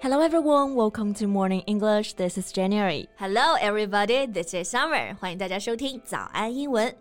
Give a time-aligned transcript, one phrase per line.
[0.00, 2.14] Hello everyone, welcome to Morning English.
[2.14, 3.08] This is January.
[3.16, 5.16] Hello everybody, this is Summer.
[5.16, 6.94] 欢迎大家收听早安英文。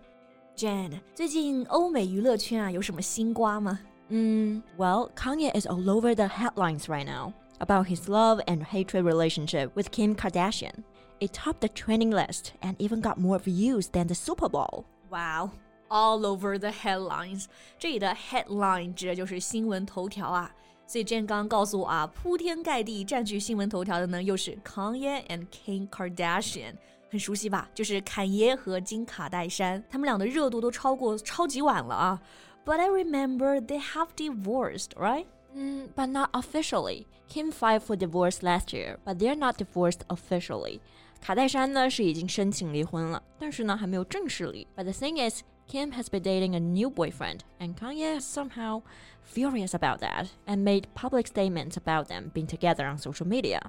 [0.55, 3.79] Jan，最近欧美娱乐圈啊有什么新瓜吗？
[4.09, 9.91] 嗯，Well, Kanye is all over the headlines right now about his love and hatred relationship with
[9.91, 10.83] Kim Kardashian.
[11.19, 14.85] It topped the trending list and even got more views than the Super Bowl.
[15.09, 15.51] Wow,
[15.89, 17.45] all over the headlines.
[17.79, 20.51] 这里的 headline 指的就是新闻头条啊。
[20.87, 26.75] 所以 Jane 刚刚告诉我啊，铺天盖地占据新闻头条的呢，又是 Kanye and Kim Kardashian，
[27.09, 27.69] 很熟悉吧？
[27.73, 32.21] 就是坎耶和金卡戴珊，他们俩的热度都超过超级碗了啊。
[32.65, 35.25] But I remember they have divorced, right?
[35.55, 37.05] Mm, but not officially.
[37.29, 40.79] Kim filed for divorce last year, but they're not divorced officially.
[41.21, 44.67] 卡戴珊呢是已经申请离婚了，但是呢还没有正式离。
[44.75, 48.81] But the thing is, Kim has been dating a new boyfriend, and Kanye is somehow
[49.23, 53.59] furious about that and made public statements about them being together on social media.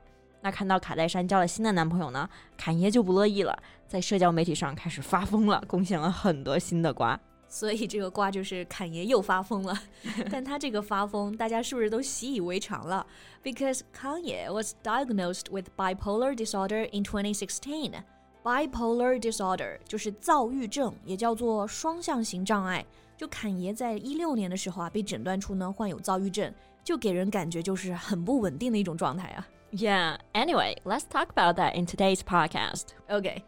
[0.42, 7.18] 那看到卡戴珊交了新的男朋友呢，坎爷就不乐意了，在社交媒体上开始发疯了，贡献了很多新的瓜。
[7.48, 9.78] 所以这个瓜就是侃爷又发疯了，
[10.30, 13.06] 但他这个发疯，大家是不是都习以为常了？
[13.42, 18.02] Because Kanye was diagnosed with bipolar disorder in 2016.
[18.42, 22.84] Bipolar disorder 就是躁郁症，也叫做双向型障碍。
[23.16, 29.46] 就侃爷在一六年的时候啊，被诊断出呢患有躁郁症，就给人感觉就是很不稳定的一种状态啊。
[29.72, 30.18] Yeah.
[30.32, 32.88] Anyway, let's talk about that in today's podcast.
[33.08, 33.42] Okay.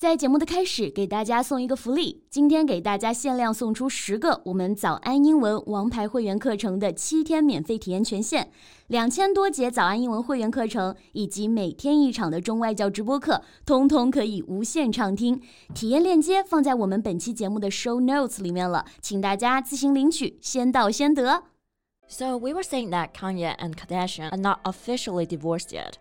[0.00, 2.22] 在节目的开始，给大家送一个福利。
[2.28, 8.46] 今天给大家限量送出十个我们早安英文王牌会员课程的七天免费体验权限，
[8.88, 15.40] 两千多节早安英文会员课程以及每天一场的中外教直播课，通通可以无限畅听。
[15.74, 21.44] 体验链接放在我们本期节目的 show notes 里面了，请大家自行领取，先到先得。
[22.06, 25.94] So we were saying that Kanye and Kardashian are not officially divorced yet.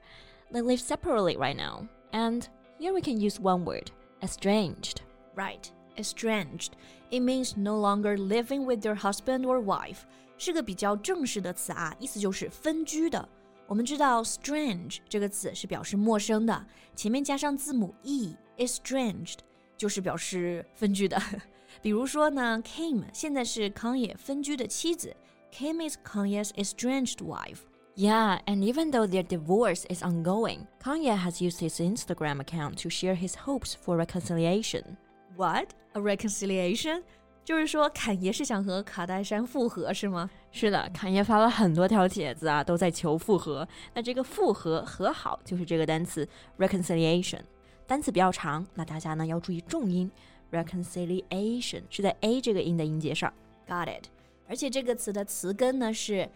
[0.52, 2.44] They live separately right now, and
[2.81, 3.91] here we can use one word
[4.23, 5.03] estranged.
[5.37, 6.71] Right, estranged.
[7.11, 9.99] It means no longer living with your husband or wife.
[10.39, 13.29] 是个比较正式的词啊，意思就是分居的。
[13.67, 19.39] 我们知道 strange 这个词是表示陌生的，前面加上字母 e，estranged
[19.77, 21.21] 就是表示分居的。
[21.81, 25.15] 比如说呢，Kim 现在是侃爷分居的妻子
[25.53, 27.59] ，Kim is Kanye's estranged wife。
[28.00, 33.16] yeah, and even though their divorce is ongoing, Kanye has used his Instagram account to share
[33.16, 34.98] his hopes for reconciliation.
[35.38, 35.70] What?
[35.94, 37.04] A reconciliation?
[37.46, 40.30] 就是说，坎爷是想和卡戴珊复合，是吗？
[40.52, 43.68] 是的，坎爷发了很多条帖子啊，都在求复合。
[43.94, 47.42] 那这个复合、和好就是这个单词 reconciliation，
[47.86, 50.10] 单词比较长，那大家呢要注意重音
[50.52, 53.32] reconciliation 是在 a 这个音的音节上。
[53.68, 54.08] Got it。
[54.48, 56.28] 而且这个词的词根呢是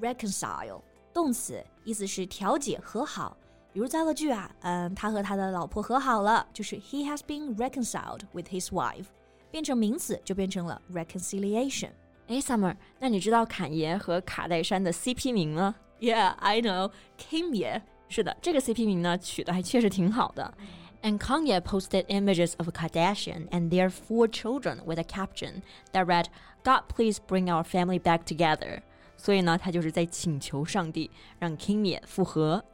[0.00, 0.82] reconcile。
[1.12, 3.36] 动词意思是调解和好，
[3.72, 9.06] 比如造个句啊，嗯，他和他的老婆和好了，就是 he has been reconciled with his wife，
[9.50, 11.90] 变成名词就变成了 reconciliation。
[12.28, 15.74] 哎，Summer，那你知道侃爷和卡戴珊的 CP 名吗？
[16.00, 17.82] Yeah，I know，Kim 爷。
[18.08, 20.54] 是的，这个 CP 名呢取的还确实挺好的。
[21.02, 25.62] And Kanye posted images of Kardashian and their four children with a caption
[25.92, 26.26] that read,
[26.64, 28.80] "God, please bring our family back together."
[29.16, 32.64] 所以呢，他就是在请求上帝让 Kim 也复合。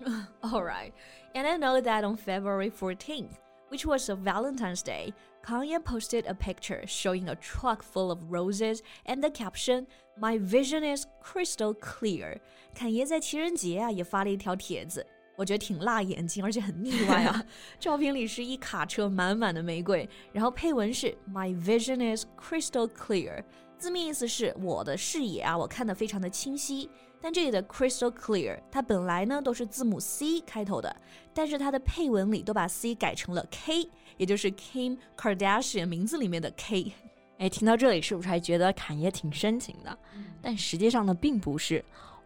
[0.43, 0.93] All right,
[1.32, 3.31] and I know that on February 14th,
[3.71, 8.81] which was a Valentine's Day, Kanye posted a picture showing a truck full of roses
[9.05, 9.87] and the caption,
[10.19, 12.41] "My vision is crystal clear."
[12.75, 15.06] 侃爷在情人节啊也发了一条帖子，
[15.37, 17.43] 我觉得挺辣眼睛，而且很腻歪啊。
[17.78, 23.44] 照片里是一卡车满满的玫瑰，然后配文是 "My vision is crystal clear."
[23.78, 26.88] 字面意思是我的视野啊，我看得非常的清晰。
[27.21, 30.94] 但这里的 crystal clear，它本来呢都是字母 C 开头的，
[31.32, 33.88] 但是它的配文里都把 C 改成了 K，
[34.19, 36.93] 也就是 Kim Kardashian 名字里面的 K。
[37.38, 39.99] 哎，听到这里是不是还觉得侃爷挺深情的？
[40.43, 41.84] 但实际上呢，并不是。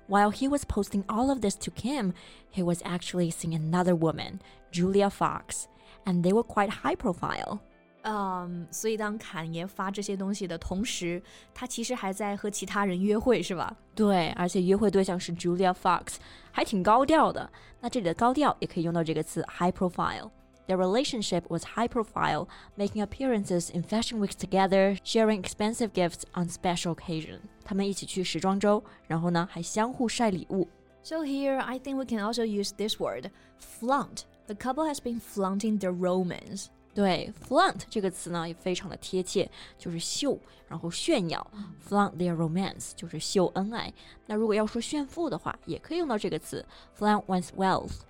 [0.09, 2.13] While he was posting all of this to Kim,
[2.53, 4.41] he was actually seeing another woman,
[4.73, 5.65] Julia Fox,
[6.05, 7.61] and they were quite high profile.
[8.03, 11.21] 嗯，所以当侃爷发这些东西的同时，
[11.53, 13.77] 他其实还在和其他人约会，是吧？
[13.95, 16.15] 对，而且约会对象是 Julia Fox，
[16.53, 17.51] 还挺高调的。
[17.81, 26.23] 那这里的高调也可以用到这个词 high profile。Their relationship was high profile, making appearances in fashion weeks together, sharing expensive gifts
[26.35, 27.41] on special occasion.
[27.65, 30.69] 他们一起去时装周，然后呢还相互晒礼物。
[31.03, 34.25] So here, I think we can also use this word, flaunt.
[34.47, 36.67] The couple has been flaunting their romance.
[36.95, 39.49] 对，flaunt 这个词呢也非常的贴切，
[39.79, 40.39] 就是秀，
[40.69, 41.47] 然后炫耀。
[41.89, 43.93] flaunt their romance 就是秀恩爱。
[44.27, 46.65] 那如果要说炫富的话，也可以用到这个词，
[46.99, 48.01] flaunt one's wealth。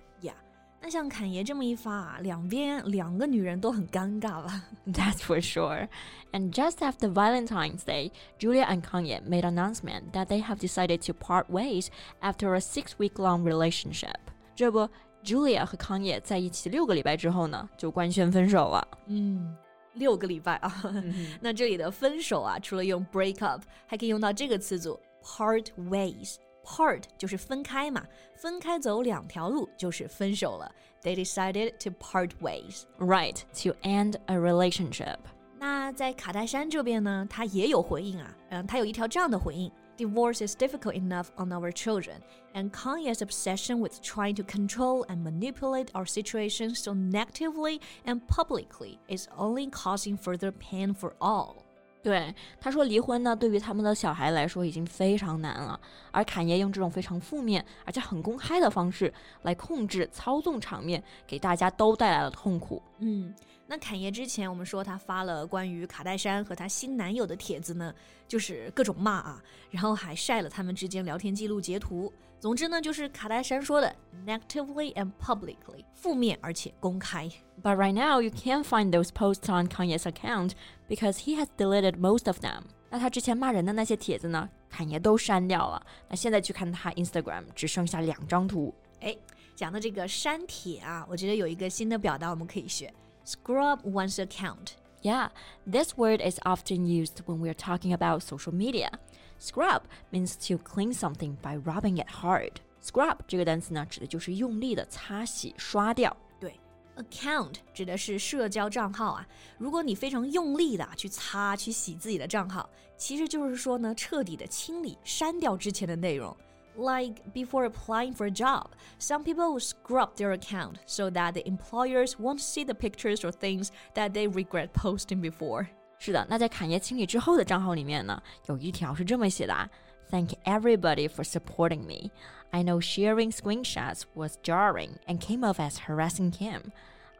[0.81, 4.63] 那像侃爷这么一发啊，两边两个女人都很尴尬了。
[4.87, 5.89] That's for sure.
[6.31, 11.13] And just after Valentine's Day, Julia and Kanye made announcement that they have decided to
[11.13, 11.89] part ways
[12.21, 14.15] after a six-week-long relationship.
[14.55, 14.87] 这不
[15.24, 18.88] ，Julia 和 Kanye 在一起六个礼拜之后呢，就官宣分手了。
[19.06, 19.56] 嗯。
[19.94, 20.84] 六个礼拜啊，
[21.40, 26.34] 那这里的分手啊，除了用 break up，还可以用到这个词组 part ways。
[26.64, 28.04] Part 就是分开嘛，
[28.34, 30.74] 分开走两条路就是分手了。
[31.04, 32.82] They decided to part ways.
[32.98, 35.18] Right, to end a relationship.
[35.60, 39.70] 那在卡戴珊这边呢，他也有回应啊，嗯，他有一条这样的回应。
[39.97, 42.21] Divorce is difficult enough on our children,
[42.53, 48.97] and Kanye's obsession with trying to control and manipulate our situation so negatively and publicly
[49.09, 51.65] is only causing further pain for all.
[52.01, 55.77] 对，他说离婚呢，对于他们的小孩来说已经非常难了。
[56.11, 62.81] 而侃爷用这种非常负面而且很公开的方式来控制、操纵场面，给大家都带来了痛苦。
[62.99, 63.35] 嗯，
[63.66, 67.94] 那侃爷之前我们说他发了关于卡戴珊和她新男友的帖子呢，
[68.28, 72.12] 就是各种骂啊，然后还晒了他们之间聊天记录截图。
[72.38, 73.96] 总之呢，就是卡戴珊说的
[74.26, 77.26] negatively and publicly，负面而且公开。
[77.62, 80.50] But right now you can't find those posts on Kanye's account
[80.86, 82.64] because he has deleted most of them。
[82.90, 85.82] 那他之前骂人的那些帖子呢，侃爷都删掉了。
[86.10, 88.74] 那现在去看他 Instagram，只剩下两张图。
[89.00, 89.16] 哎，
[89.56, 92.92] 讲的这个删帖啊，我觉得有一个新的表达我们可以学
[93.25, 95.29] ，scrub one's account。Yeah,
[95.65, 98.91] this word is often used when we're talking about social media.
[99.39, 102.55] Scrub means to clean something by rubbing it hard.
[102.83, 106.15] Scrub 这个单词呢，指的就是用力的擦洗、刷掉。
[106.39, 106.59] 对，
[106.97, 109.25] account 指的是社交账号啊。
[109.57, 116.35] 如果你非常用力的去擦、去洗自己的账号，其实就是说呢，彻底的清理、删掉之前的内容。
[116.75, 118.67] Like before applying for a job,
[118.99, 123.31] some people will scrub their account so that the employers won't see the pictures or
[123.31, 125.67] things that they regret posting before.
[125.99, 129.69] 是的，那在侃爷清理之后的账号里面呢，有一条是这么写的啊：
[130.09, 132.11] Thank everybody for supporting me.
[132.51, 136.71] I know sharing screenshots was jarring and came off as harassing Kim.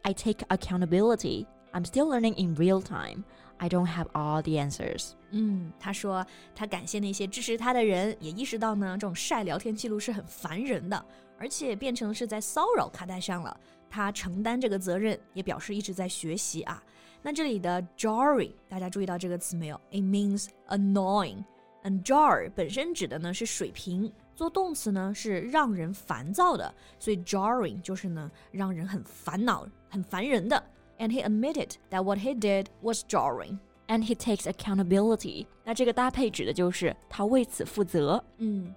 [0.03, 1.45] I take accountability.
[1.73, 3.25] I'm still learning in real time.
[3.58, 5.12] I don't have all the answers.
[5.30, 11.04] 嗯，他说他感谢那些支持他的人，也意识到呢，这种晒聊天记录是很烦人的，
[11.38, 13.58] 而且变成是在骚扰卡戴珊了。
[13.88, 16.82] 他承担这个责任，也表示一直在学习啊。
[17.22, 21.44] 那这里的 jarring，大家注意到这个词没有？It means annoying。
[21.84, 30.62] And jar 本身指的呢是水平，做动词呢是让人烦躁的，所以 jarring 就是呢让人很烦恼、很烦人的。
[30.98, 33.58] and he admitted that what he did was jarring.
[33.86, 35.44] And he takes accountability.
[35.44, 35.46] accountability。
[35.64, 38.22] 那这个搭配指的就是他为此负责。
[38.38, 38.74] 嗯，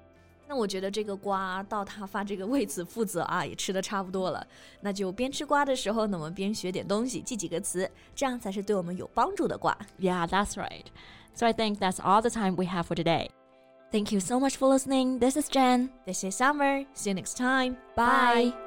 [0.48, 4.46] 那我觉得这个瓜到他发这个为此负责啊，也吃的差不多了。
[4.82, 9.78] 那就边吃瓜的时候呢，我们边学点东西，记几个词，这样才是对我们有帮助的瓜。
[10.00, 10.86] Yeah, that's right.
[11.34, 13.30] So I think that's all the time we have for today.
[13.90, 15.20] Thank you so much for listening.
[15.20, 15.90] This is Jan.
[16.06, 16.86] This is Summer.
[16.94, 17.78] See you next time.
[17.96, 18.52] Bye.
[18.52, 18.67] Bye.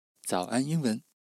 [0.31, 1.03] 早安英文。